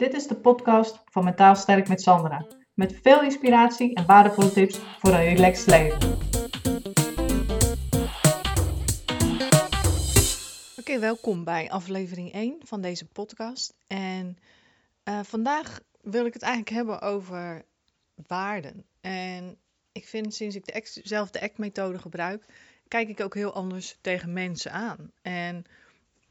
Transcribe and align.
Dit 0.00 0.14
is 0.14 0.26
de 0.26 0.36
podcast 0.36 1.02
van 1.04 1.24
Mentaal 1.24 1.56
Sterk 1.56 1.88
met 1.88 2.00
Sandra. 2.00 2.46
Met 2.74 2.98
veel 3.02 3.22
inspiratie 3.22 3.94
en 3.94 4.06
waardevolle 4.06 4.52
tips 4.52 4.78
voor 4.78 5.10
een 5.10 5.34
relaxed 5.34 5.66
leven. 5.66 6.18
Oké, 10.78 10.98
welkom 10.98 11.44
bij 11.44 11.70
aflevering 11.70 12.32
1 12.32 12.56
van 12.64 12.80
deze 12.80 13.06
podcast. 13.06 13.74
En 13.86 14.38
uh, 15.04 15.20
vandaag 15.22 15.80
wil 16.00 16.26
ik 16.26 16.32
het 16.32 16.42
eigenlijk 16.42 16.74
hebben 16.74 17.00
over 17.00 17.64
waarden. 18.26 18.84
En 19.00 19.56
ik 19.92 20.06
vind 20.06 20.34
sinds 20.34 20.56
ik 20.56 20.66
de 20.66 20.74
act, 20.74 21.00
zelf 21.02 21.30
de 21.30 21.40
ACT-methode 21.40 21.98
gebruik, 21.98 22.44
kijk 22.88 23.08
ik 23.08 23.20
ook 23.20 23.34
heel 23.34 23.54
anders 23.54 23.98
tegen 24.00 24.32
mensen 24.32 24.72
aan. 24.72 25.12
En 25.22 25.56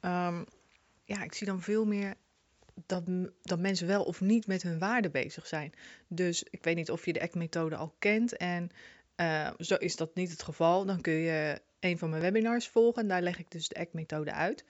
um, 0.02 0.46
ja, 1.06 1.24
ik 1.24 1.34
zie 1.34 1.48
dan 1.48 1.62
veel 1.62 1.86
meer 1.86 2.16
dat, 2.86 3.04
dat 3.42 3.60
mensen 3.60 3.88
wel 3.88 4.04
of 4.04 4.22
niet 4.22 4.48
met 4.48 4.64
hun 4.64 4.80
waarden 4.80 5.12
bezig 5.12 5.48
zijn. 5.48 5.74
Dus 6.08 6.44
ik 6.44 6.64
weet 6.64 6.76
niet 6.76 6.92
of 6.92 7.06
je 7.06 7.14
de 7.14 7.22
ACT-methode 7.22 7.76
al 7.76 7.96
kent. 8.00 8.38
En 8.38 8.70
uh, 9.18 9.50
zo 9.58 9.76
is 9.76 9.96
dat 9.96 10.16
niet 10.16 10.32
het 10.32 10.44
geval. 10.44 10.86
Dan 10.86 11.02
kun 11.02 11.14
je 11.14 11.62
een 11.80 11.98
van 11.98 12.10
mijn 12.10 12.22
webinars 12.22 12.68
volgen. 12.68 13.02
En 13.02 13.08
daar 13.08 13.22
leg 13.22 13.40
ik 13.40 13.52
dus 13.52 13.68
de 13.68 13.76
ACT-methode 13.76 14.32
uit. 14.32 14.66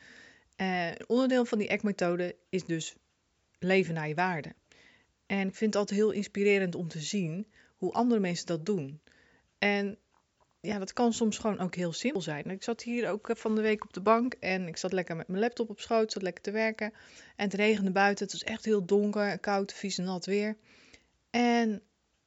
Uh, 0.57 0.91
onderdeel 1.07 1.45
van 1.45 1.57
die 1.57 1.71
ACT-methode 1.71 2.35
is 2.49 2.65
dus 2.65 2.95
leven 3.59 3.93
naar 3.93 4.07
je 4.07 4.15
waarden. 4.15 4.53
En 5.25 5.47
ik 5.47 5.55
vind 5.55 5.73
het 5.73 5.75
altijd 5.75 5.99
heel 5.99 6.11
inspirerend 6.11 6.75
om 6.75 6.87
te 6.87 6.99
zien 6.99 7.47
hoe 7.77 7.93
andere 7.93 8.19
mensen 8.19 8.45
dat 8.45 8.65
doen. 8.65 9.01
En 9.59 9.97
ja, 10.61 10.79
dat 10.79 10.93
kan 10.93 11.13
soms 11.13 11.37
gewoon 11.37 11.59
ook 11.59 11.75
heel 11.75 11.93
simpel 11.93 12.21
zijn. 12.21 12.49
Ik 12.49 12.63
zat 12.63 12.81
hier 12.81 13.09
ook 13.09 13.29
van 13.33 13.55
de 13.55 13.61
week 13.61 13.83
op 13.83 13.93
de 13.93 14.01
bank 14.01 14.33
en 14.33 14.67
ik 14.67 14.77
zat 14.77 14.93
lekker 14.93 15.15
met 15.15 15.27
mijn 15.27 15.41
laptop 15.41 15.69
op 15.69 15.79
schoot, 15.79 16.11
zat 16.11 16.21
lekker 16.21 16.43
te 16.43 16.51
werken. 16.51 16.93
En 17.35 17.45
het 17.45 17.53
regende 17.53 17.91
buiten, 17.91 18.23
het 18.23 18.33
was 18.33 18.43
echt 18.43 18.65
heel 18.65 18.85
donker, 18.85 19.39
koud, 19.39 19.73
vies 19.73 19.97
en 19.97 20.03
nat 20.03 20.25
weer. 20.25 20.57
En 21.29 21.81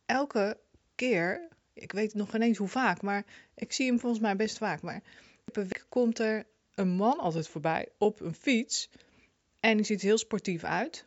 elke 0.06 0.58
keer, 0.94 1.48
ik 1.72 1.92
weet 1.92 2.14
nog 2.14 2.30
geen 2.30 2.42
eens 2.42 2.58
hoe 2.58 2.69
vaak, 2.69 3.02
maar 3.02 3.24
ik 3.55 3.72
zie 3.72 3.86
hem 3.86 4.00
volgens 4.00 4.22
mij 4.22 4.36
best 4.36 4.58
vaak. 4.58 4.83
Maar 4.83 5.02
een 5.44 5.62
week 5.62 5.86
komt 5.89 6.19
er 6.19 6.46
een 6.74 6.89
man 6.89 7.19
altijd 7.19 7.48
voorbij 7.48 7.89
op 7.98 8.20
een 8.20 8.34
fiets. 8.34 8.91
En 9.61 9.77
die 9.77 9.86
ziet 9.86 10.02
heel 10.02 10.19
sportief 10.19 10.64
uit. 10.64 11.05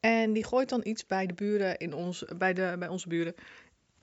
En 0.00 0.32
die 0.32 0.44
gooit 0.44 0.68
dan 0.68 0.80
iets 0.86 1.06
bij 1.06 1.26
de 1.26 1.34
buren 1.34 1.78
in 1.78 1.94
ons, 1.94 2.24
bij, 2.36 2.54
de, 2.54 2.76
bij 2.78 2.88
onze 2.88 3.08
buren. 3.08 3.34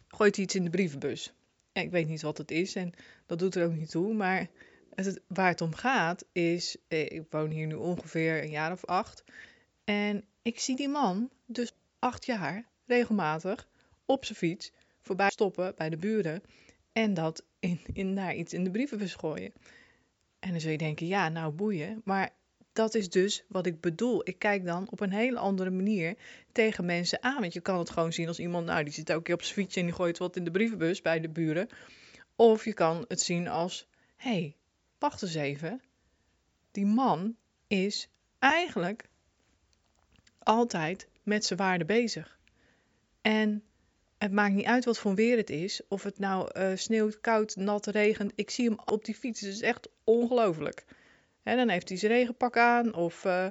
Gooit 0.07 0.35
hij 0.35 0.45
iets 0.45 0.55
in 0.55 0.63
de 0.63 0.69
brievenbus. 0.69 1.33
Ja, 1.75 1.81
ik 1.81 1.91
weet 1.91 2.07
niet 2.07 2.21
wat 2.21 2.37
het 2.37 2.51
is 2.51 2.75
en 2.75 2.93
dat 3.25 3.39
doet 3.39 3.55
er 3.55 3.65
ook 3.65 3.75
niet 3.75 3.89
toe. 3.89 4.13
Maar 4.13 4.47
het, 4.93 5.21
waar 5.27 5.47
het 5.47 5.61
om 5.61 5.73
gaat 5.73 6.25
is, 6.31 6.77
eh, 6.87 7.01
ik 7.01 7.23
woon 7.29 7.49
hier 7.49 7.67
nu 7.67 7.73
ongeveer 7.73 8.43
een 8.43 8.49
jaar 8.49 8.71
of 8.71 8.85
acht. 8.85 9.23
En 9.83 10.23
ik 10.41 10.59
zie 10.59 10.75
die 10.75 10.87
man, 10.87 11.29
dus 11.45 11.73
acht 11.99 12.25
jaar, 12.25 12.65
regelmatig 12.85 13.67
op 14.05 14.25
zijn 14.25 14.37
fiets 14.37 14.71
voorbij 15.01 15.29
stoppen 15.29 15.73
bij 15.75 15.89
de 15.89 15.97
buren. 15.97 16.43
En 16.91 17.13
dat 17.13 17.45
in, 17.59 17.79
in, 17.93 18.13
naar 18.13 18.35
iets 18.35 18.53
in 18.53 18.63
de 18.63 18.71
brievenbus 18.71 19.15
gooien. 19.15 19.53
En 20.39 20.51
dan 20.51 20.59
zul 20.59 20.71
je 20.71 20.77
denken, 20.77 21.07
ja, 21.07 21.29
nou 21.29 21.51
boeien. 21.51 22.01
Maar 22.03 22.29
dat 22.75 22.95
is 22.95 23.09
dus 23.09 23.43
wat 23.47 23.65
ik 23.65 23.81
bedoel. 23.81 24.21
Ik 24.23 24.39
kijk 24.39 24.65
dan 24.65 24.87
op 24.89 24.99
een 24.99 25.11
hele 25.11 25.39
andere 25.39 25.69
manier 25.69 26.15
tegen 26.51 26.85
mensen 26.85 27.23
aan. 27.23 27.41
Want 27.41 27.53
je 27.53 27.61
kan 27.61 27.79
het 27.79 27.89
gewoon 27.89 28.13
zien 28.13 28.27
als 28.27 28.39
iemand, 28.39 28.65
nou, 28.65 28.83
die 28.83 28.93
zit 28.93 29.11
ook 29.11 29.27
op 29.29 29.41
zijn 29.41 29.53
fietsje 29.55 29.79
en 29.79 29.85
die 29.85 29.95
gooit 29.95 30.17
wat 30.17 30.35
in 30.35 30.43
de 30.43 30.51
brievenbus 30.51 31.01
bij 31.01 31.19
de 31.19 31.29
buren. 31.29 31.69
Of 32.35 32.65
je 32.65 32.73
kan 32.73 33.05
het 33.07 33.21
zien 33.21 33.47
als, 33.47 33.87
hé, 34.15 34.29
hey, 34.29 34.55
wacht 34.99 35.21
eens 35.21 35.35
even. 35.35 35.81
Die 36.71 36.85
man 36.85 37.35
is 37.67 38.09
eigenlijk 38.39 39.09
altijd 40.39 41.07
met 41.23 41.45
zijn 41.45 41.59
waarde 41.59 41.85
bezig. 41.85 42.39
En 43.21 43.63
het 44.17 44.31
maakt 44.31 44.53
niet 44.53 44.65
uit 44.65 44.85
wat 44.85 44.97
voor 44.97 45.15
weer 45.15 45.37
het 45.37 45.49
is. 45.49 45.81
Of 45.87 46.03
het 46.03 46.19
nou 46.19 46.59
uh, 46.59 46.71
sneeuwt, 46.75 47.21
koud, 47.21 47.55
nat, 47.55 47.85
regent. 47.85 48.31
Ik 48.35 48.49
zie 48.49 48.69
hem 48.69 48.79
op 48.85 49.05
die 49.05 49.15
fiets. 49.15 49.41
Het 49.41 49.53
is 49.53 49.61
echt 49.61 49.89
ongelooflijk. 50.03 50.85
En 51.45 51.57
dan 51.57 51.69
heeft 51.69 51.89
hij 51.89 51.97
zijn 51.97 52.11
regenpak 52.11 52.57
aan. 52.57 52.93
Of, 52.93 53.25
uh, 53.25 53.47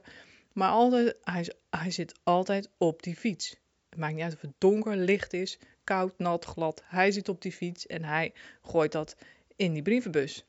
maar 0.53 0.71
altijd, 0.71 1.17
hij, 1.23 1.53
hij 1.71 1.91
zit 1.91 2.15
altijd 2.23 2.71
op 2.79 3.03
die 3.03 3.17
fiets. 3.17 3.57
Het 3.89 3.99
maakt 3.99 4.15
niet 4.15 4.23
uit 4.23 4.35
of 4.35 4.41
het 4.41 4.55
donker, 4.59 4.97
licht 4.97 5.33
is, 5.33 5.59
koud, 5.85 6.19
nat, 6.19 6.45
glad. 6.45 6.83
Hij 6.85 7.11
zit 7.13 7.29
op 7.29 7.43
die 7.43 7.53
fiets 7.53 7.87
en 7.87 8.05
hij 8.05 8.33
gooit 8.63 8.93
dat 8.93 9.17
in 9.57 9.73
die 9.73 9.83
brievenbus. 9.83 10.45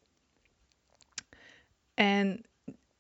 En 1.93 2.43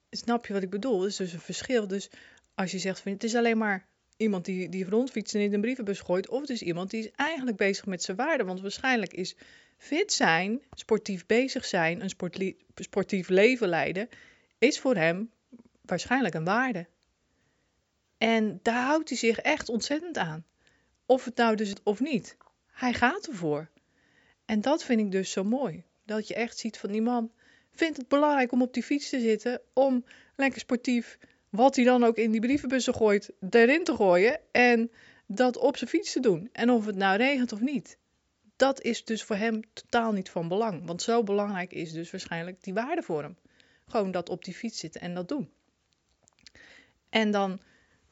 snap 0.09 0.45
je 0.45 0.53
wat 0.53 0.63
ik 0.63 0.69
bedoel? 0.69 1.01
Het 1.01 1.09
is 1.09 1.15
dus 1.15 1.33
een 1.33 1.39
verschil. 1.39 1.87
Dus 1.87 2.09
als 2.53 2.71
je 2.71 2.79
zegt 2.79 2.99
van 2.99 3.11
het 3.11 3.23
is 3.23 3.35
alleen 3.35 3.57
maar 3.57 3.87
iemand 4.17 4.45
die, 4.45 4.69
die 4.69 4.89
rondfietst 4.89 5.35
en 5.35 5.41
in 5.41 5.53
een 5.53 5.61
brievenbus 5.61 5.99
gooit, 5.99 6.29
of 6.29 6.41
het 6.41 6.49
is 6.49 6.61
iemand 6.61 6.89
die 6.89 6.99
is 6.99 7.11
eigenlijk 7.15 7.57
bezig 7.57 7.85
met 7.85 8.03
zijn 8.03 8.17
waarde. 8.17 8.43
Want 8.43 8.61
waarschijnlijk 8.61 9.13
is 9.13 9.35
fit 9.77 10.13
zijn, 10.13 10.61
sportief 10.71 11.25
bezig 11.25 11.65
zijn, 11.65 12.01
een 12.01 12.55
sportief 12.75 13.29
leven 13.29 13.67
leiden, 13.67 14.09
is 14.65 14.79
voor 14.79 14.95
hem 14.95 15.31
waarschijnlijk 15.81 16.35
een 16.35 16.45
waarde. 16.45 16.87
En 18.17 18.59
daar 18.61 18.85
houdt 18.85 19.09
hij 19.09 19.17
zich 19.17 19.39
echt 19.39 19.69
ontzettend 19.69 20.17
aan. 20.17 20.45
Of 21.05 21.25
het 21.25 21.35
nou 21.35 21.55
dus 21.55 21.73
of 21.83 21.99
niet. 21.99 22.37
Hij 22.71 22.93
gaat 22.93 23.27
ervoor. 23.27 23.69
En 24.45 24.61
dat 24.61 24.83
vind 24.83 24.99
ik 24.99 25.11
dus 25.11 25.31
zo 25.31 25.43
mooi. 25.43 25.83
Dat 26.05 26.27
je 26.27 26.33
echt 26.33 26.57
ziet 26.57 26.77
van 26.77 26.91
die 26.91 27.01
man 27.01 27.31
vindt 27.71 27.97
het 27.97 28.07
belangrijk 28.07 28.51
om 28.51 28.61
op 28.61 28.73
die 28.73 28.83
fiets 28.83 29.09
te 29.09 29.19
zitten. 29.19 29.61
Om 29.73 30.05
lekker 30.35 30.59
sportief, 30.59 31.17
wat 31.49 31.75
hij 31.75 31.85
dan 31.85 32.03
ook 32.03 32.17
in 32.17 32.31
die 32.31 32.41
brievenbussen 32.41 32.93
gooit, 32.93 33.31
erin 33.49 33.83
te 33.83 33.95
gooien. 33.95 34.39
En 34.51 34.91
dat 35.25 35.57
op 35.57 35.77
zijn 35.77 35.89
fiets 35.89 36.11
te 36.11 36.19
doen. 36.19 36.49
En 36.51 36.69
of 36.69 36.85
het 36.85 36.95
nou 36.95 37.17
regent 37.17 37.51
of 37.51 37.59
niet. 37.59 37.97
Dat 38.55 38.81
is 38.81 39.05
dus 39.05 39.23
voor 39.23 39.35
hem 39.35 39.61
totaal 39.73 40.11
niet 40.11 40.29
van 40.29 40.47
belang. 40.47 40.85
Want 40.85 41.01
zo 41.01 41.23
belangrijk 41.23 41.73
is 41.73 41.91
dus 41.91 42.11
waarschijnlijk 42.11 42.63
die 42.63 42.73
waarde 42.73 43.01
voor 43.01 43.21
hem. 43.21 43.37
Gewoon 43.87 44.11
dat 44.11 44.29
op 44.29 44.43
die 44.43 44.53
fiets 44.53 44.79
zitten 44.79 45.01
en 45.01 45.13
dat 45.13 45.27
doen. 45.27 45.49
En 47.09 47.31
dan 47.31 47.59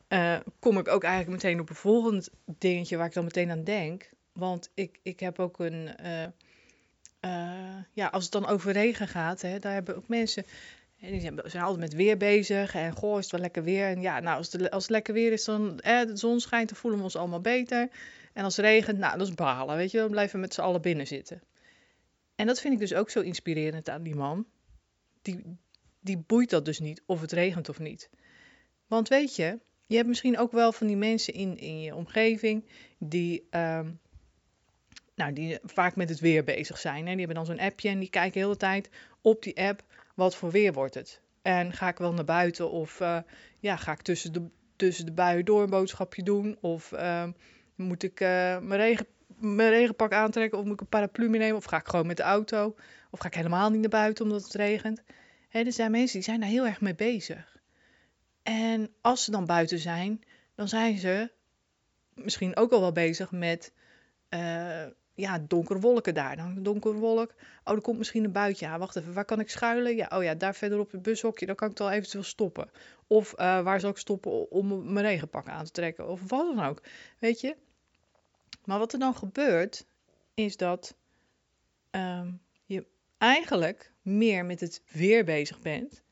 uh, 0.10 0.40
kom 0.60 0.78
ik 0.78 0.88
ook 0.88 1.04
eigenlijk 1.04 1.44
meteen 1.44 1.60
op 1.60 1.70
een 1.70 1.76
volgend 1.76 2.30
dingetje 2.46 2.98
waar 2.98 3.06
ik 3.06 3.14
dan 3.14 3.24
meteen 3.24 3.52
aan 3.52 3.64
denk. 3.64 4.10
Want 4.34 4.70
ik, 4.74 5.00
ik 5.04 5.20
heb 5.20 5.40
ook 5.40 5.60
een. 5.60 5.90
Uh, 6.04 6.24
uh, 7.22 7.84
ja, 7.94 8.08
als 8.08 8.24
het 8.24 8.32
dan 8.32 8.48
over 8.48 8.72
regen 8.72 9.08
gaat, 9.08 9.42
hè, 9.42 9.60
daar 9.60 9.74
hebben 9.74 9.96
ook 9.96 10.08
mensen. 10.08 10.46
Die 11.00 11.22
zijn 11.22 11.64
altijd 11.64 11.80
met 11.80 11.94
weer 11.94 12.18
bezig. 12.18 12.76
En 12.76 12.92
goh, 12.92 13.18
is 13.18 13.24
het 13.24 13.32
wel 13.32 13.42
lekker 13.42 13.64
weer. 13.64 13.88
En 13.88 14.02
ja, 14.02 14.20
nou, 14.20 14.38
als 14.38 14.52
het, 14.52 14.72
als 14.72 14.84
het 14.84 14.92
lekker 14.92 15.14
weer 15.14 15.32
is, 15.32 15.44
dan 15.44 15.80
eh, 15.80 16.06
de 16.06 16.18
zon 16.18 16.40
schijnt, 16.40 16.70
dan 16.70 16.78
voelen 16.78 17.00
we 17.00 17.06
ons 17.06 17.16
allemaal 17.16 17.42
beter. 17.42 17.90
En 18.34 18.44
als 18.44 18.58
het 18.58 18.66
regent, 18.66 18.98
nou, 18.98 19.18
dat 19.18 19.28
is 19.28 19.34
balen, 19.34 19.76
weet 19.76 19.92
je. 19.92 19.98
Dan 19.98 20.10
blijven 20.10 20.36
we 20.36 20.42
met 20.42 20.54
z'n 20.54 20.62
allen 20.62 20.82
binnen 20.82 21.08
zitten. 21.08 21.42
En 22.36 22.48
dat 22.48 22.60
vind 22.60 22.74
ik 22.74 22.80
dus 22.80 22.94
ook 22.94 23.10
zo 23.10 23.20
inspirerend 23.20 23.90
aan 23.90 24.04
die 24.04 24.16
man. 24.16 24.46
Die, 25.24 25.58
die 26.00 26.18
boeit 26.18 26.50
dat 26.50 26.66
dus 26.66 26.80
niet, 26.80 27.04
of 27.06 27.22
het 27.22 27.32
regent 27.32 27.70
of 27.70 27.80
niet. 27.80 28.10
Want 28.88 29.08
weet 29.08 29.36
je, 29.36 29.60
je 29.88 29.96
hebt 29.96 30.08
misschien 30.08 30.38
ook 30.38 30.52
wel 30.52 30.72
van 30.72 30.88
die 30.88 30.98
mensen 30.98 31.34
in, 31.34 31.58
in 31.58 31.82
je 31.82 31.96
omgeving 31.96 32.66
die, 32.98 33.48
um, 33.52 34.00
nou, 35.16 35.34
die 35.34 35.60
vaak 35.64 35.96
met 35.96 36.10
het 36.10 36.20
weer 36.20 36.44
bezig 36.44 36.78
zijn. 36.78 37.06
Hè? 37.06 37.12
Die 37.12 37.26
hebben 37.26 37.36
dan 37.36 37.46
zo'n 37.46 37.66
appje 37.66 37.90
en 37.90 38.00
die 38.00 38.10
kijken 38.10 38.32
de 38.32 38.40
hele 38.40 38.58
tijd 38.58 38.90
op 39.22 39.44
die 39.44 39.62
app 39.62 39.84
wat 40.16 40.36
voor 40.36 40.52
weer 40.52 40.74
wordt 40.74 40.94
het. 40.94 41.22
En 41.42 41.74
ga 41.74 41.88
ik 41.88 41.98
wel 41.98 42.14
naar 42.14 42.26
buiten 42.26 42.72
of 42.72 43.00
uh, 43.00 43.18
ja, 43.60 43.76
ga 43.76 43.92
ik 43.92 44.02
tussen 44.02 44.34
de, 44.34 44.42
tussen 44.76 45.06
de 45.06 45.12
buien 45.12 45.46
door 45.46 45.62
een 45.64 45.70
boodschapje 45.70 46.24
doen? 46.24 46.58
Of 46.62 46.92
uh, 46.92 47.28
moet 47.76 48.04
ik 48.04 48.20
uh, 48.20 48.28
mijn, 48.60 48.80
regen, 48.80 49.08
mijn 49.38 49.70
regenpak 49.70 50.12
aantrekken 50.12 50.60
of 50.60 50.64
moet 50.64 50.74
ik 50.74 50.82
een 50.82 50.88
paraplu 50.88 51.30
meenemen? 51.30 51.58
Of 51.58 51.64
ga 51.64 51.78
ik 51.78 51.88
gewoon 51.88 52.08
met 52.08 52.18
de 52.18 52.24
auto? 52.24 52.76
Of 53.14 53.20
ga 53.20 53.28
ik 53.28 53.34
helemaal 53.34 53.70
niet 53.70 53.82
naar 53.82 53.90
buiten 53.90 54.26
omdat 54.26 54.44
het 54.44 54.54
regent? 54.54 55.04
Hè, 55.50 55.60
er 55.60 55.72
zijn 55.72 55.92
mensen 55.92 56.14
die 56.14 56.24
zijn 56.24 56.40
daar 56.40 56.50
heel 56.50 56.66
erg 56.66 56.82
mee 56.82 56.96
bezig. 56.96 57.58
En 58.44 58.94
als 59.02 59.24
ze 59.24 59.32
dan 59.32 59.46
buiten 59.46 59.80
zijn, 59.80 60.24
dan 60.56 60.68
zijn 60.68 60.98
ze 60.98 61.32
misschien 62.14 62.56
ook 62.56 62.72
al 62.72 62.80
wel 62.80 62.92
bezig 62.92 63.32
met 63.32 63.74
uh, 64.30 64.86
ja, 65.14 65.40
donkere 65.48 65.80
wolken 65.80 66.14
daar. 66.14 66.36
Dan 66.36 66.64
donkere 66.64 66.94
wolk. 66.94 67.34
Oh, 67.64 67.74
er 67.74 67.82
komt 67.82 67.98
misschien 67.98 68.24
een 68.24 68.32
buitje. 68.32 68.66
Ja, 68.66 68.80
wacht 68.80 68.96
even, 68.96 69.14
waar 69.14 69.26
kan 69.26 69.40
ik 69.40 69.50
schuilen? 69.50 69.96
Ja, 69.96 70.08
oh 70.14 70.24
ja, 70.24 70.36
daar 70.36 70.56
verderop 70.56 70.92
het 70.92 71.02
bushokje, 71.02 71.46
dan 71.46 71.56
kan 71.56 71.70
ik 71.70 71.78
het 71.78 71.88
al 71.88 71.94
eventueel 71.94 72.24
stoppen. 72.24 72.70
Of 73.08 73.32
uh, 73.32 73.62
waar 73.62 73.80
zal 73.80 73.90
ik 73.90 73.98
stoppen 73.98 74.52
om 74.52 74.94
mijn 74.94 75.06
regenpak 75.06 75.48
aan 75.48 75.66
te 75.66 75.72
trekken? 75.72 76.08
Of 76.08 76.30
wat 76.30 76.56
dan 76.56 76.66
ook. 76.66 76.82
Weet 77.20 77.42
je? 77.42 77.56
Maar 78.66 78.80
wat 78.80 78.94
er 78.94 79.00
dan 79.00 79.16
gebeurt, 79.16 79.86
is 80.34 80.58
dat 80.58 80.96
je 81.92 82.34
eigenlijk 83.24 83.94
meer 84.02 84.46
met 84.46 84.60
het 84.60 84.82
weer 84.92 85.24
bezig 85.24 85.60
bent 85.60 86.04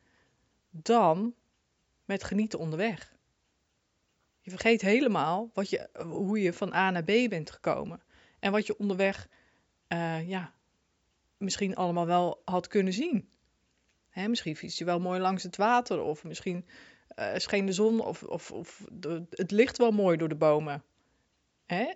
dan 0.70 1.36
met 2.06 2.24
genieten 2.24 2.60
onderweg. 2.60 3.16
Je 4.42 4.50
vergeet 4.50 4.82
helemaal 4.82 5.50
wat 5.54 5.70
je, 5.70 5.90
hoe 6.04 6.42
je 6.42 6.54
van 6.54 6.74
A 6.74 6.92
naar 6.92 7.04
B 7.04 7.30
bent 7.30 7.52
gekomen. 7.52 8.02
En 8.40 8.52
wat 8.52 8.66
je 8.66 8.78
onderweg 8.78 9.28
uh, 9.88 10.30
ja, 10.30 10.54
misschien 11.38 11.76
allemaal 11.76 12.06
wel 12.06 12.42
had 12.46 12.68
kunnen 12.68 12.94
zien. 12.94 13.30
Hè, 14.10 14.28
misschien 14.28 14.56
fiets 14.56 14.78
je 14.78 14.86
wel 14.86 15.00
mooi 15.00 15.20
langs 15.20 15.44
het 15.44 15.58
water. 15.58 16.02
Of 16.02 16.24
misschien 16.24 16.66
eh, 17.08 17.36
scheen 17.36 17.66
de 17.66 17.74
zon 17.74 18.00
of, 18.00 18.24
of, 18.24 18.52
of 18.52 18.86
het 19.30 19.52
licht 19.52 19.78
wel 19.78 19.92
mooi 19.92 20.18
door 20.18 20.30
de 20.30 20.36
bomen. 20.36 20.84
Hè? 21.66 21.94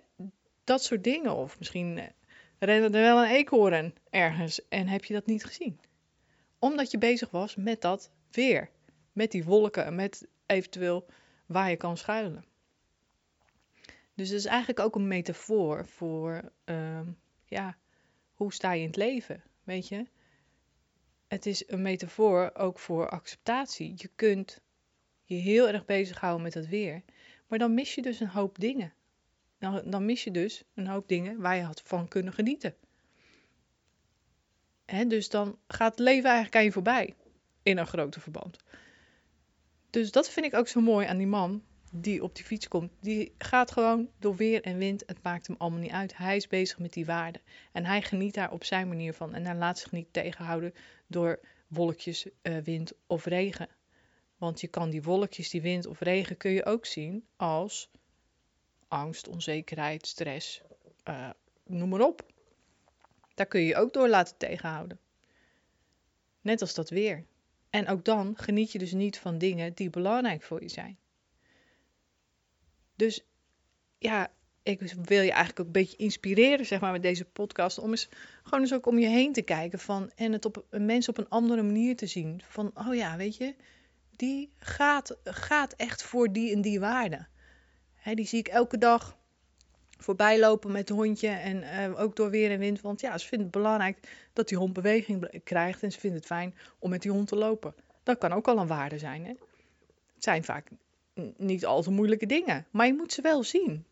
Dat 0.64 0.84
soort 0.84 1.04
dingen. 1.04 1.36
Of 1.36 1.58
misschien 1.58 2.14
rende 2.58 2.98
er 2.98 3.04
wel 3.04 3.22
een 3.24 3.30
eekhoorn 3.30 3.94
ergens 4.10 4.68
en 4.68 4.88
heb 4.88 5.04
je 5.04 5.14
dat 5.14 5.26
niet 5.26 5.44
gezien. 5.44 5.80
Omdat 6.58 6.90
je 6.90 6.98
bezig 6.98 7.30
was 7.30 7.56
met 7.56 7.80
dat 7.80 8.10
weer. 8.30 8.70
Met 9.12 9.30
die 9.30 9.44
wolken 9.44 9.84
en 9.84 9.94
met 9.94 10.26
eventueel 10.46 11.06
waar 11.46 11.70
je 11.70 11.76
kan 11.76 11.96
schuilen. 11.96 12.44
Dus 14.14 14.28
het 14.28 14.38
is 14.38 14.44
eigenlijk 14.44 14.80
ook 14.80 14.94
een 14.94 15.08
metafoor 15.08 15.86
voor, 15.86 16.52
ehm, 16.64 17.06
ja, 17.44 17.76
hoe 18.34 18.52
sta 18.52 18.72
je 18.72 18.80
in 18.80 18.86
het 18.86 18.96
leven, 18.96 19.42
weet 19.64 19.88
je? 19.88 20.06
Het 21.26 21.46
is 21.46 21.68
een 21.68 21.82
metafoor 21.82 22.50
ook 22.54 22.78
voor 22.78 23.08
acceptatie. 23.08 23.92
Je 23.96 24.10
kunt 24.14 24.60
je 25.24 25.34
heel 25.34 25.68
erg 25.68 25.84
bezighouden 25.84 26.42
met 26.42 26.54
het 26.54 26.68
weer, 26.68 27.02
maar 27.46 27.58
dan 27.58 27.74
mis 27.74 27.94
je 27.94 28.02
dus 28.02 28.20
een 28.20 28.28
hoop 28.28 28.58
dingen. 28.58 28.92
Dan, 29.58 29.82
dan 29.84 30.04
mis 30.04 30.24
je 30.24 30.30
dus 30.30 30.62
een 30.74 30.86
hoop 30.86 31.08
dingen 31.08 31.40
waar 31.40 31.56
je 31.56 31.62
had 31.62 31.82
van 31.84 32.08
kunnen 32.08 32.32
genieten. 32.32 32.74
Dus 35.06 35.28
dan 35.28 35.58
gaat 35.66 35.90
het 35.90 35.98
leven 35.98 36.24
eigenlijk 36.24 36.56
aan 36.56 36.64
je 36.64 36.72
voorbij 36.72 37.14
in 37.62 37.78
een 37.78 37.86
grote 37.86 38.20
verband. 38.20 38.58
Dus 39.90 40.10
dat 40.10 40.30
vind 40.30 40.46
ik 40.46 40.54
ook 40.54 40.68
zo 40.68 40.80
mooi 40.80 41.06
aan 41.06 41.18
die 41.18 41.26
man 41.26 41.62
die 41.92 42.22
op 42.22 42.34
die 42.34 42.44
fiets 42.44 42.68
komt. 42.68 42.92
Die 43.00 43.34
gaat 43.38 43.70
gewoon 43.70 44.08
door 44.18 44.36
weer 44.36 44.62
en 44.62 44.78
wind. 44.78 45.02
Het 45.06 45.22
maakt 45.22 45.46
hem 45.46 45.56
allemaal 45.58 45.80
niet 45.80 45.90
uit. 45.90 46.16
Hij 46.16 46.36
is 46.36 46.46
bezig 46.46 46.78
met 46.78 46.92
die 46.92 47.06
waarden. 47.06 47.42
En 47.72 47.84
hij 47.84 48.02
geniet 48.02 48.34
daar 48.34 48.52
op 48.52 48.64
zijn 48.64 48.88
manier 48.88 49.14
van. 49.14 49.34
En 49.34 49.44
hij 49.44 49.54
laat 49.54 49.78
zich 49.78 49.92
niet 49.92 50.12
tegenhouden 50.12 50.74
door 51.06 51.40
wolkjes, 51.66 52.26
uh, 52.42 52.58
wind 52.58 52.92
of 53.06 53.24
regen. 53.24 53.68
Want 54.38 54.60
je 54.60 54.68
kan 54.68 54.90
die 54.90 55.02
wolkjes, 55.02 55.50
die 55.50 55.62
wind 55.62 55.86
of 55.86 56.00
regen 56.00 56.36
kun 56.36 56.50
je 56.50 56.64
ook 56.64 56.86
zien 56.86 57.26
als 57.36 57.90
angst, 58.88 59.28
onzekerheid, 59.28 60.06
stress, 60.06 60.62
uh, 61.08 61.30
noem 61.64 61.88
maar 61.88 62.00
op. 62.00 62.26
Daar 63.34 63.46
kun 63.46 63.60
je 63.60 63.66
je 63.66 63.76
ook 63.76 63.92
door 63.92 64.08
laten 64.08 64.36
tegenhouden. 64.36 64.98
Net 66.40 66.60
als 66.60 66.74
dat 66.74 66.90
weer. 66.90 67.24
En 67.70 67.88
ook 67.88 68.04
dan 68.04 68.34
geniet 68.36 68.72
je 68.72 68.78
dus 68.78 68.92
niet 68.92 69.18
van 69.18 69.38
dingen 69.38 69.74
die 69.74 69.90
belangrijk 69.90 70.42
voor 70.42 70.62
je 70.62 70.68
zijn. 70.68 70.98
Dus 72.94 73.26
ja, 73.98 74.30
ik 74.62 74.80
wil 74.80 75.22
je 75.22 75.30
eigenlijk 75.30 75.60
ook 75.60 75.66
een 75.66 75.72
beetje 75.72 75.96
inspireren, 75.96 76.66
zeg 76.66 76.80
maar, 76.80 76.92
met 76.92 77.02
deze 77.02 77.24
podcast. 77.24 77.78
Om 77.78 77.90
eens 77.90 78.08
gewoon 78.42 78.60
eens 78.60 78.74
ook 78.74 78.86
om 78.86 78.98
je 78.98 79.06
heen 79.06 79.32
te 79.32 79.42
kijken 79.42 79.78
van, 79.78 80.10
en 80.14 80.32
het 80.32 80.44
op 80.44 80.64
een 80.70 80.84
mens 80.84 81.08
op 81.08 81.18
een 81.18 81.28
andere 81.28 81.62
manier 81.62 81.96
te 81.96 82.06
zien. 82.06 82.42
Van, 82.48 82.70
oh 82.74 82.94
ja, 82.94 83.16
weet 83.16 83.36
je, 83.36 83.54
die 84.16 84.52
gaat, 84.58 85.16
gaat 85.24 85.72
echt 85.72 86.02
voor 86.02 86.32
die 86.32 86.52
en 86.52 86.60
die 86.60 86.80
waarde. 86.80 87.26
Die 88.14 88.26
zie 88.26 88.38
ik 88.38 88.48
elke 88.48 88.78
dag 88.78 89.16
voorbij 89.98 90.38
lopen 90.38 90.72
met 90.72 90.88
het 90.88 90.98
hondje 90.98 91.28
en 91.28 91.62
uh, 91.62 92.00
ook 92.00 92.16
door 92.16 92.30
weer 92.30 92.50
en 92.50 92.58
wind. 92.58 92.80
Want 92.80 93.00
ja, 93.00 93.18
ze 93.18 93.26
vinden 93.26 93.46
het 93.46 93.56
belangrijk 93.56 94.28
dat 94.32 94.48
die 94.48 94.58
hond 94.58 94.72
beweging 94.72 95.40
krijgt 95.44 95.82
en 95.82 95.92
ze 95.92 96.00
vinden 96.00 96.18
het 96.18 96.28
fijn 96.28 96.54
om 96.78 96.90
met 96.90 97.02
die 97.02 97.10
hond 97.10 97.28
te 97.28 97.36
lopen. 97.36 97.74
Dat 98.02 98.18
kan 98.18 98.32
ook 98.32 98.48
al 98.48 98.58
een 98.58 98.66
waarde 98.66 98.98
zijn. 98.98 99.24
Hè? 99.24 99.30
Het 100.14 100.24
zijn 100.24 100.44
vaak 100.44 100.68
niet 101.36 101.66
al 101.66 101.82
te 101.82 101.90
moeilijke 101.90 102.26
dingen, 102.26 102.66
maar 102.70 102.86
je 102.86 102.94
moet 102.94 103.12
ze 103.12 103.22
wel 103.22 103.42
zien. 103.42 103.84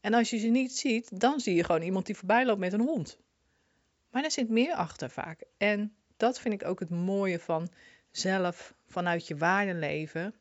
En 0.00 0.14
als 0.14 0.30
je 0.30 0.38
ze 0.38 0.46
niet 0.46 0.78
ziet, 0.78 1.20
dan 1.20 1.40
zie 1.40 1.54
je 1.54 1.64
gewoon 1.64 1.82
iemand 1.82 2.06
die 2.06 2.16
voorbij 2.16 2.44
loopt 2.44 2.60
met 2.60 2.72
een 2.72 2.80
hond. 2.80 3.18
Maar 4.10 4.24
er 4.24 4.30
zit 4.30 4.48
meer 4.48 4.74
achter 4.74 5.10
vaak. 5.10 5.44
En 5.56 5.94
dat 6.16 6.40
vind 6.40 6.54
ik 6.54 6.64
ook 6.64 6.80
het 6.80 6.90
mooie 6.90 7.38
van 7.38 7.68
zelf 8.10 8.74
vanuit 8.86 9.26
je 9.26 9.36
waarde 9.36 9.74
leven 9.74 10.34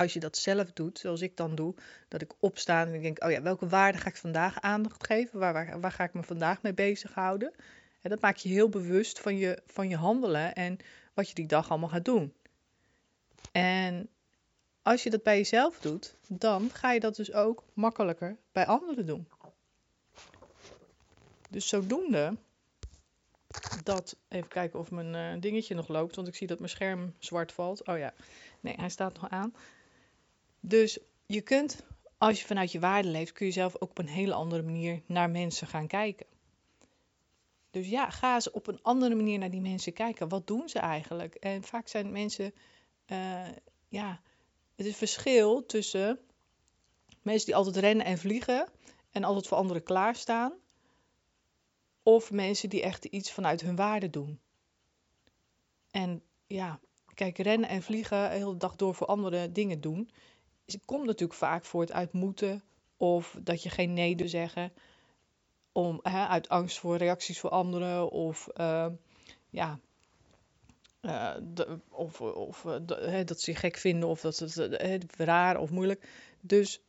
als 0.00 0.12
je 0.12 0.20
dat 0.20 0.36
zelf 0.36 0.72
doet, 0.72 0.98
zoals 0.98 1.20
ik 1.20 1.36
dan 1.36 1.54
doe, 1.54 1.74
dat 2.08 2.22
ik 2.22 2.32
opsta 2.38 2.86
en 2.86 2.94
ik 2.94 3.02
denk, 3.02 3.24
oh 3.24 3.30
ja, 3.30 3.42
welke 3.42 3.68
waarde 3.68 3.98
ga 3.98 4.08
ik 4.08 4.16
vandaag 4.16 4.60
aandacht 4.60 5.06
geven? 5.06 5.38
Waar, 5.38 5.80
waar, 5.80 5.92
ga 5.92 6.04
ik 6.04 6.14
me 6.14 6.22
vandaag 6.22 6.62
mee 6.62 6.74
bezighouden? 6.74 7.52
En 8.00 8.10
dat 8.10 8.20
maakt 8.20 8.42
je 8.42 8.48
heel 8.48 8.68
bewust 8.68 9.20
van 9.20 9.36
je, 9.36 9.62
van 9.66 9.88
je 9.88 9.96
handelen 9.96 10.54
en 10.54 10.78
wat 11.14 11.28
je 11.28 11.34
die 11.34 11.46
dag 11.46 11.70
allemaal 11.70 11.88
gaat 11.88 12.04
doen. 12.04 12.32
En 13.52 14.08
als 14.82 15.02
je 15.02 15.10
dat 15.10 15.22
bij 15.22 15.36
jezelf 15.36 15.78
doet, 15.80 16.16
dan 16.28 16.70
ga 16.72 16.92
je 16.92 17.00
dat 17.00 17.16
dus 17.16 17.32
ook 17.32 17.64
makkelijker 17.72 18.36
bij 18.52 18.66
anderen 18.66 19.06
doen. 19.06 19.28
Dus 21.50 21.68
zodoende 21.68 22.36
dat, 23.82 24.16
even 24.28 24.48
kijken 24.48 24.78
of 24.78 24.90
mijn 24.90 25.34
uh, 25.34 25.40
dingetje 25.40 25.74
nog 25.74 25.88
loopt, 25.88 26.16
want 26.16 26.28
ik 26.28 26.34
zie 26.34 26.46
dat 26.46 26.58
mijn 26.58 26.70
scherm 26.70 27.14
zwart 27.18 27.52
valt. 27.52 27.86
Oh 27.86 27.98
ja, 27.98 28.12
nee, 28.60 28.74
hij 28.76 28.88
staat 28.88 29.20
nog 29.20 29.30
aan. 29.30 29.54
Dus 30.60 30.98
je 31.26 31.40
kunt, 31.40 31.84
als 32.18 32.40
je 32.40 32.46
vanuit 32.46 32.72
je 32.72 32.80
waarde 32.80 33.08
leeft, 33.08 33.32
kun 33.32 33.46
je 33.46 33.52
zelf 33.52 33.74
ook 33.74 33.90
op 33.90 33.98
een 33.98 34.08
hele 34.08 34.34
andere 34.34 34.62
manier 34.62 35.02
naar 35.06 35.30
mensen 35.30 35.66
gaan 35.66 35.86
kijken. 35.86 36.26
Dus 37.70 37.88
ja, 37.88 38.10
ga 38.10 38.34
eens 38.34 38.50
op 38.50 38.66
een 38.66 38.82
andere 38.82 39.14
manier 39.14 39.38
naar 39.38 39.50
die 39.50 39.60
mensen 39.60 39.92
kijken. 39.92 40.28
Wat 40.28 40.46
doen 40.46 40.68
ze 40.68 40.78
eigenlijk? 40.78 41.34
En 41.34 41.62
vaak 41.62 41.88
zijn 41.88 42.12
mensen, 42.12 42.54
uh, 43.06 43.48
ja, 43.88 44.20
het 44.74 44.86
is 44.86 44.96
verschil 44.96 45.66
tussen 45.66 46.18
mensen 47.22 47.46
die 47.46 47.56
altijd 47.56 47.76
rennen 47.76 48.06
en 48.06 48.18
vliegen 48.18 48.68
en 49.10 49.24
altijd 49.24 49.46
voor 49.46 49.56
anderen 49.56 49.82
klaarstaan. 49.82 50.52
Of 52.02 52.30
mensen 52.30 52.68
die 52.68 52.82
echt 52.82 53.04
iets 53.04 53.32
vanuit 53.32 53.60
hun 53.60 53.76
waarde 53.76 54.10
doen. 54.10 54.40
En 55.90 56.22
ja, 56.46 56.80
kijk, 57.14 57.38
rennen 57.38 57.68
en 57.68 57.82
vliegen, 57.82 58.30
de 58.30 58.36
hele 58.36 58.56
dag 58.56 58.76
door 58.76 58.94
voor 58.94 59.06
andere 59.06 59.52
dingen 59.52 59.80
doen, 59.80 60.10
komt 60.84 61.06
natuurlijk 61.06 61.38
vaak 61.38 61.64
voort 61.64 61.92
uit 61.92 62.12
moeten 62.12 62.62
of 62.96 63.36
dat 63.42 63.62
je 63.62 63.70
geen 63.70 63.92
nee 63.92 64.16
durft 64.16 64.32
zeggen. 64.32 64.72
Om, 65.72 66.00
hè, 66.02 66.26
uit 66.26 66.48
angst 66.48 66.78
voor 66.78 66.96
reacties 66.96 67.40
voor 67.40 67.50
anderen 67.50 68.10
of 68.10 68.48
uh, 68.56 68.86
ja, 69.50 69.80
de, 71.42 71.78
of, 71.88 72.20
of 72.20 72.66
de, 72.82 72.94
hè, 72.94 73.24
dat 73.24 73.40
ze 73.40 73.50
je 73.50 73.56
gek 73.56 73.76
vinden 73.76 74.08
of 74.08 74.20
dat 74.20 74.38
het 74.38 75.16
raar 75.16 75.58
of 75.58 75.70
moeilijk. 75.70 76.08
Dus 76.40 76.82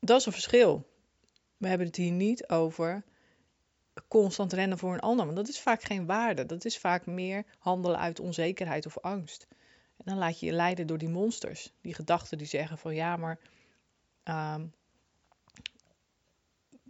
dat 0.00 0.20
is 0.20 0.26
een 0.26 0.32
verschil. 0.32 0.86
We 1.56 1.68
hebben 1.68 1.86
het 1.86 1.96
hier 1.96 2.12
niet 2.12 2.48
over 2.48 3.04
constant 4.08 4.52
rennen 4.52 4.78
voor 4.78 4.92
een 4.94 5.00
ander, 5.00 5.24
want 5.24 5.36
dat 5.36 5.48
is 5.48 5.60
vaak 5.60 5.82
geen 5.82 6.06
waarde. 6.06 6.46
Dat 6.46 6.64
is 6.64 6.78
vaak 6.78 7.06
meer 7.06 7.44
handelen 7.58 7.98
uit 7.98 8.20
onzekerheid 8.20 8.86
of 8.86 8.98
angst. 8.98 9.46
En 9.96 10.04
dan 10.04 10.18
laat 10.18 10.40
je 10.40 10.46
je 10.46 10.52
leiden 10.52 10.86
door 10.86 10.98
die 10.98 11.08
monsters. 11.08 11.72
Die 11.80 11.94
gedachten 11.94 12.38
die 12.38 12.46
zeggen 12.46 12.78
van 12.78 12.94
ja, 12.94 13.16
maar 13.16 13.38
um, 14.24 14.72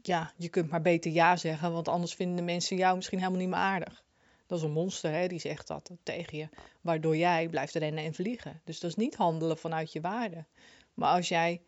ja, 0.03 0.33
je 0.37 0.49
kunt 0.49 0.71
maar 0.71 0.83
beter 0.83 1.11
ja 1.13 1.37
zeggen, 1.37 1.73
want 1.73 1.89
anders 1.89 2.15
vinden 2.15 2.37
de 2.37 2.43
mensen 2.43 2.77
jou 2.77 2.97
misschien 2.97 3.19
helemaal 3.19 3.41
niet 3.41 3.49
meer 3.49 3.59
aardig. 3.59 4.05
Dat 4.47 4.59
is 4.59 4.65
een 4.65 4.73
monster, 4.73 5.13
hè? 5.13 5.27
die 5.27 5.39
zegt 5.39 5.67
dat 5.67 5.91
tegen 6.03 6.39
je, 6.39 6.49
waardoor 6.81 7.17
jij 7.17 7.49
blijft 7.49 7.75
rennen 7.75 8.05
en 8.05 8.15
vliegen. 8.15 8.61
Dus 8.65 8.81
dat 8.81 8.91
is 8.91 8.97
niet 8.97 9.15
handelen 9.15 9.59
vanuit 9.59 9.93
je 9.93 10.01
waarde. 10.01 10.45
Maar 10.95 11.11
als 11.11 11.29
jij 11.29 11.63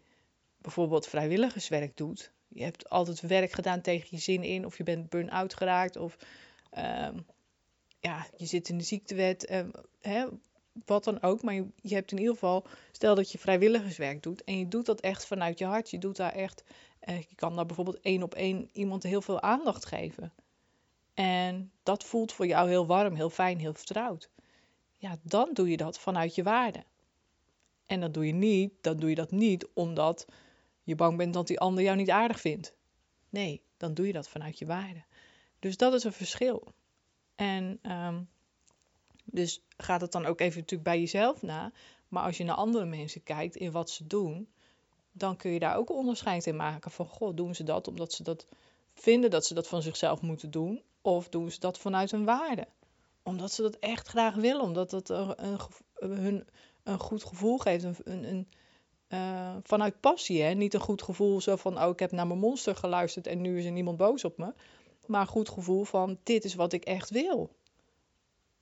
bijvoorbeeld 0.58 1.06
vrijwilligerswerk 1.06 1.96
doet, 1.96 2.32
je 2.48 2.62
hebt 2.62 2.88
altijd 2.88 3.20
werk 3.20 3.52
gedaan 3.52 3.80
tegen 3.80 4.08
je 4.10 4.18
zin 4.18 4.42
in, 4.42 4.66
of 4.66 4.76
je 4.76 4.82
bent 4.82 5.08
burn-out 5.08 5.54
geraakt, 5.54 5.96
of 5.96 6.16
um, 6.78 7.26
ja, 8.00 8.26
je 8.36 8.46
zit 8.46 8.68
in 8.68 8.78
de 8.78 8.84
ziektewet, 8.84 9.50
uh, 9.50 9.60
hè, 10.00 10.26
wat 10.84 11.04
dan 11.04 11.22
ook. 11.22 11.42
Maar 11.42 11.54
je, 11.54 11.94
hebt 11.94 12.12
in 12.12 12.18
ieder 12.18 12.32
geval, 12.32 12.66
stel 12.92 13.14
dat 13.14 13.32
je 13.32 13.38
vrijwilligerswerk 13.38 14.22
doet 14.22 14.44
en 14.44 14.58
je 14.58 14.68
doet 14.68 14.86
dat 14.86 15.00
echt 15.00 15.26
vanuit 15.26 15.58
je 15.58 15.64
hart. 15.64 15.90
Je 15.90 15.98
doet 15.98 16.16
daar 16.16 16.32
echt, 16.32 16.64
eh, 16.98 17.18
je 17.18 17.34
kan 17.34 17.56
daar 17.56 17.66
bijvoorbeeld 17.66 18.00
één 18.00 18.22
op 18.22 18.34
één 18.34 18.68
iemand 18.72 19.02
heel 19.02 19.22
veel 19.22 19.40
aandacht 19.40 19.86
geven. 19.86 20.32
En 21.14 21.72
dat 21.82 22.04
voelt 22.04 22.32
voor 22.32 22.46
jou 22.46 22.68
heel 22.68 22.86
warm, 22.86 23.14
heel 23.14 23.30
fijn, 23.30 23.58
heel 23.58 23.74
vertrouwd. 23.74 24.30
Ja, 24.96 25.16
dan 25.22 25.50
doe 25.52 25.70
je 25.70 25.76
dat 25.76 25.98
vanuit 25.98 26.34
je 26.34 26.42
waarde. 26.42 26.84
En 27.86 28.00
dan 28.00 28.12
doe 28.12 28.26
je 28.26 28.32
niet, 28.32 28.72
dan 28.80 28.96
doe 28.96 29.08
je 29.08 29.14
dat 29.14 29.30
niet 29.30 29.68
omdat 29.72 30.26
je 30.82 30.94
bang 30.94 31.16
bent 31.16 31.34
dat 31.34 31.46
die 31.46 31.60
ander 31.60 31.84
jou 31.84 31.96
niet 31.96 32.10
aardig 32.10 32.40
vindt. 32.40 32.74
Nee, 33.28 33.62
dan 33.76 33.94
doe 33.94 34.06
je 34.06 34.12
dat 34.12 34.28
vanuit 34.28 34.58
je 34.58 34.66
waarde. 34.66 35.04
Dus 35.58 35.76
dat 35.76 35.94
is 35.94 36.04
een 36.04 36.12
verschil. 36.12 36.74
En 37.34 37.78
um, 37.82 38.28
dus 39.26 39.62
gaat 39.76 40.00
het 40.00 40.12
dan 40.12 40.26
ook 40.26 40.40
even 40.40 40.60
natuurlijk 40.60 40.88
bij 40.88 41.00
jezelf 41.00 41.42
na. 41.42 41.72
Maar 42.08 42.24
als 42.24 42.36
je 42.36 42.44
naar 42.44 42.56
andere 42.56 42.84
mensen 42.84 43.22
kijkt 43.22 43.56
in 43.56 43.70
wat 43.70 43.90
ze 43.90 44.06
doen, 44.06 44.48
dan 45.12 45.36
kun 45.36 45.50
je 45.50 45.58
daar 45.58 45.76
ook 45.76 45.90
onderscheid 45.90 46.46
in 46.46 46.56
maken 46.56 46.90
van, 46.90 47.06
goh, 47.06 47.36
doen 47.36 47.54
ze 47.54 47.62
dat 47.62 47.88
omdat 47.88 48.12
ze 48.12 48.22
dat 48.22 48.46
vinden 48.94 49.30
dat 49.30 49.46
ze 49.46 49.54
dat 49.54 49.68
van 49.68 49.82
zichzelf 49.82 50.20
moeten 50.22 50.50
doen? 50.50 50.82
Of 51.02 51.28
doen 51.28 51.50
ze 51.50 51.60
dat 51.60 51.78
vanuit 51.78 52.10
hun 52.10 52.24
waarde? 52.24 52.66
Omdat 53.22 53.52
ze 53.52 53.62
dat 53.62 53.76
echt 53.78 54.08
graag 54.08 54.34
willen, 54.34 54.62
omdat 54.62 54.90
dat 54.90 55.08
een, 55.08 55.44
een, 55.44 55.58
hun 55.98 56.46
een 56.82 56.98
goed 56.98 57.24
gevoel 57.24 57.58
geeft, 57.58 57.84
een, 57.84 57.96
een, 58.04 58.48
uh, 59.08 59.56
vanuit 59.62 60.00
passie. 60.00 60.42
Hè? 60.42 60.54
Niet 60.54 60.74
een 60.74 60.80
goed 60.80 61.02
gevoel 61.02 61.40
zo 61.40 61.56
van, 61.56 61.82
oh, 61.82 61.90
ik 61.90 61.98
heb 61.98 62.12
naar 62.12 62.26
mijn 62.26 62.38
monster 62.38 62.76
geluisterd 62.76 63.26
en 63.26 63.40
nu 63.40 63.58
is 63.58 63.64
er 63.64 63.70
niemand 63.70 63.96
boos 63.96 64.24
op 64.24 64.38
me. 64.38 64.54
Maar 65.06 65.20
een 65.20 65.26
goed 65.26 65.48
gevoel 65.48 65.84
van, 65.84 66.18
dit 66.22 66.44
is 66.44 66.54
wat 66.54 66.72
ik 66.72 66.84
echt 66.84 67.10
wil. 67.10 67.50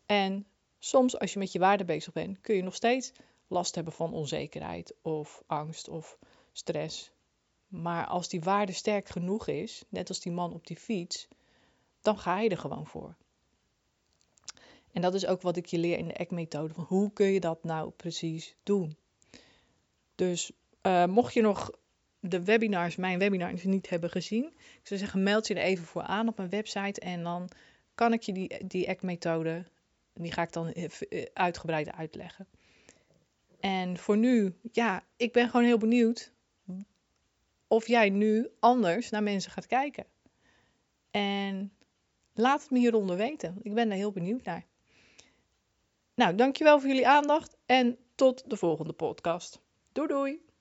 En 0.07 0.47
soms 0.85 1.19
als 1.19 1.33
je 1.33 1.39
met 1.39 1.53
je 1.53 1.59
waarde 1.59 1.85
bezig 1.85 2.13
bent, 2.13 2.41
kun 2.41 2.57
je 2.57 2.63
nog 2.63 2.75
steeds 2.75 3.13
last 3.49 3.75
hebben 3.75 3.93
van 3.93 4.13
onzekerheid 4.13 4.95
of 5.03 5.43
angst 5.47 5.89
of 5.89 6.19
stress. 6.53 7.13
Maar 7.67 8.07
als 8.07 8.29
die 8.29 8.41
waarde 8.41 8.73
sterk 8.73 9.09
genoeg 9.09 9.49
is, 9.49 9.85
net 9.89 10.09
als 10.09 10.21
die 10.21 10.33
man 10.33 10.53
op 10.53 10.67
die 10.67 10.77
fiets, 10.77 11.29
dan 12.01 12.19
ga 12.19 12.41
je 12.41 12.49
er 12.49 12.59
gewoon 12.59 12.87
voor. 12.87 13.15
En 14.93 15.03
dat 15.03 15.15
is 15.15 15.27
ook 15.27 15.43
wat 15.43 15.57
ik 15.57 15.67
je 15.67 15.79
leer 15.79 15.99
in 15.99 16.09
de 16.09 16.15
ECK-methode. 16.15 16.75
Hoe 16.75 17.13
kun 17.13 17.27
je 17.27 17.41
dat 17.41 17.65
nou 17.65 17.91
precies 17.91 18.57
doen? 18.63 18.97
Dus 20.15 20.53
uh, 20.83 21.07
mocht 21.07 21.35
je 21.35 21.41
nog 21.41 21.71
de 22.21 22.45
webinars, 22.45 22.97
mijn 22.97 23.19
webinars 23.19 23.63
niet 23.63 23.91
hebben 23.91 24.11
gezien, 24.11 24.45
ik 24.57 24.87
zou 24.87 25.01
zeggen, 25.01 25.23
meld 25.23 25.47
je 25.47 25.55
er 25.55 25.63
even 25.63 25.85
voor 25.85 26.03
aan 26.03 26.29
op 26.29 26.37
mijn 26.37 26.51
website 26.51 27.01
en 27.01 27.23
dan 27.23 27.49
kan 27.95 28.13
ik 28.13 28.23
je 28.23 28.33
die, 28.33 28.67
die 28.67 28.87
ACT-methode, 30.15 30.23
die 30.23 30.33
ga 30.33 30.43
ik 30.43 30.53
dan 30.53 30.73
eh, 30.73 31.27
uitgebreid 31.33 31.93
uitleggen. 31.93 32.47
En 33.61 33.97
voor 33.97 34.17
nu, 34.17 34.59
ja, 34.73 35.05
ik 35.17 35.33
ben 35.33 35.51
gewoon 35.51 35.67
heel 35.67 35.79
benieuwd 35.79 36.33
of 37.69 37.87
jij 37.87 38.11
nu 38.11 38.49
anders 38.61 39.11
naar 39.11 39.23
mensen 39.23 39.51
gaat 39.51 39.67
kijken. 39.67 40.07
En 41.11 41.73
laat 42.35 42.63
het 42.63 42.71
me 42.71 42.79
hieronder 42.79 43.17
weten. 43.17 43.59
Ik 43.63 43.75
ben 43.75 43.89
daar 43.89 43.97
heel 43.97 44.13
benieuwd 44.13 44.45
naar. 44.45 44.67
Nou, 46.15 46.35
dankjewel 46.35 46.81
voor 46.81 46.89
jullie 46.89 47.09
aandacht 47.09 47.57
en 47.67 47.99
tot 48.15 48.51
de 48.51 48.57
volgende 48.57 48.93
podcast. 48.93 49.61
Doei 49.93 50.09
doei! 50.09 50.54